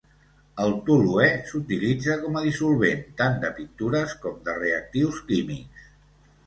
[0.63, 5.91] El toluè s'utilitza com a dissolvent, tant de pintures com de reactius químics.